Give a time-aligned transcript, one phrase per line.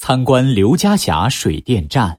[0.00, 2.16] 参观刘家峡水电站。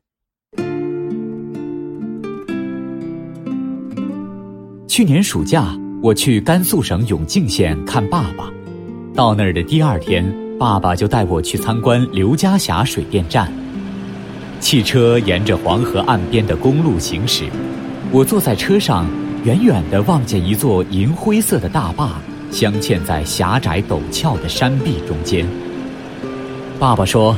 [4.87, 8.51] 去年暑假，我去甘肃省永靖县看爸爸。
[9.15, 10.23] 到那儿的第二天，
[10.59, 13.51] 爸爸就带我去参观刘家峡水电站。
[14.59, 17.45] 汽车沿着黄河岸边的公路行驶，
[18.11, 19.09] 我坐在车上，
[19.45, 22.21] 远远地望见一座银灰色的大坝，
[22.51, 25.47] 镶嵌在狭窄陡峭的山壁中间。
[26.77, 27.35] 爸爸说。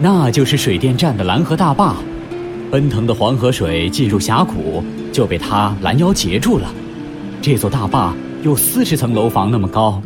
[0.00, 1.94] 那就是水电站的拦河大坝，
[2.70, 6.68] 奔腾的黄河水进入峡谷就被它拦腰截住了。
[7.40, 8.12] 这座大坝
[8.42, 10.02] 有四十层楼房那么高。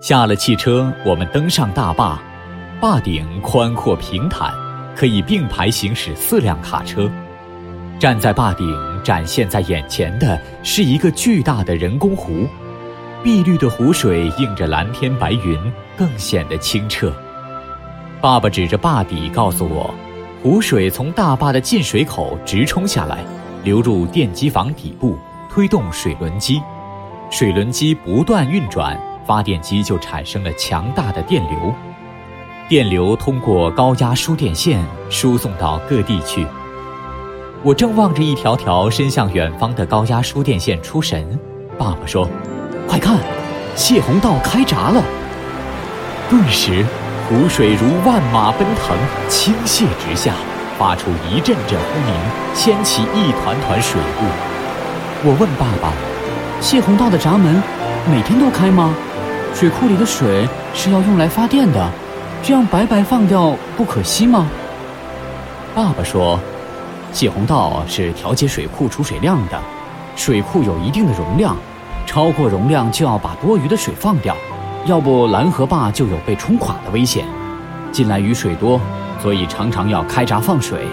[0.00, 2.18] 下了汽车，我们登上大坝，
[2.80, 4.50] 坝顶宽阔平坦，
[4.96, 7.10] 可以并排行驶四辆卡车。
[7.98, 8.74] 站在坝顶，
[9.04, 12.46] 展现在眼前的是一个巨大的人工湖，
[13.22, 15.58] 碧绿的湖水映着蓝天白云，
[15.96, 17.12] 更显得清澈。
[18.20, 19.94] 爸爸指着坝底告诉我，
[20.42, 23.18] 湖水从大坝的进水口直冲下来，
[23.62, 25.16] 流入电机房底部，
[25.48, 26.60] 推动水轮机，
[27.30, 31.72] 水轮机不断运转，发电机就产生了强大的电流，
[32.68, 36.44] 电流通过高压输电线输送到各地去。
[37.62, 41.38] 我正望着一条条伸向远方的高压输电线出神，
[41.78, 42.28] 爸爸说
[42.88, 43.16] ：“快看，
[43.76, 45.00] 泄洪道开闸了！”
[46.28, 46.84] 顿时。
[47.28, 48.96] 湖水如万马奔腾，
[49.28, 50.32] 倾泻直下，
[50.78, 52.14] 发出一阵阵轰鸣，
[52.54, 54.24] 掀起一团团水雾。
[55.24, 55.92] 我问爸爸
[56.62, 57.62] ：“泄洪道的闸门
[58.10, 58.94] 每天都开吗？
[59.54, 61.90] 水库里的水是要用来发电的，
[62.42, 64.48] 这样白白放掉不可惜吗？”
[65.76, 66.40] 爸爸说
[67.12, 69.60] ：“泄洪道是调节水库储水量的，
[70.16, 71.54] 水库有一定的容量，
[72.06, 74.34] 超过容量就要把多余的水放掉。”
[74.86, 77.24] 要不拦河坝就有被冲垮的危险。
[77.92, 78.80] 近来雨水多，
[79.20, 80.86] 所以常常要开闸放水。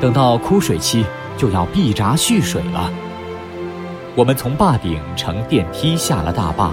[0.00, 1.04] 等到枯水期，
[1.36, 2.90] 就要闭闸蓄水了。
[4.14, 6.72] 我们从坝顶乘电梯下了大坝，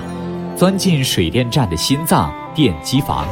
[0.55, 3.25] 钻进水电站的心脏——电机房。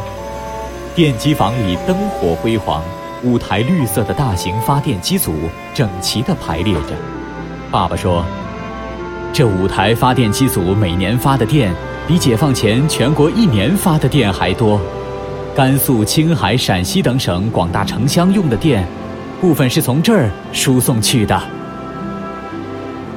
[0.95, 2.81] 电机房里灯火辉煌，
[3.23, 5.33] 五台绿色的大型发电机组
[5.73, 6.95] 整齐地排列着。
[7.69, 8.25] 爸爸说
[9.31, 11.73] ：“这五台发电机组每年发的电。”
[12.11, 14.77] 比解放前全国一年发的电还多，
[15.55, 18.85] 甘肃、青海、陕西等省广大城乡用的电，
[19.39, 21.41] 部分是从这儿输送去的。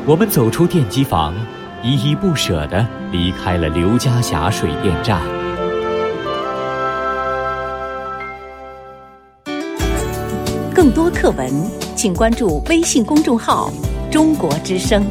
[0.07, 1.35] 我们走出电机房，
[1.83, 5.21] 依依不舍地离开了刘家峡水电站。
[10.73, 11.53] 更多课文，
[11.97, 13.73] 请关注微信公众号
[14.09, 15.05] “中国之声”。